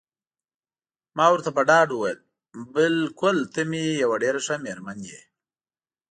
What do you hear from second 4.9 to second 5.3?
یې.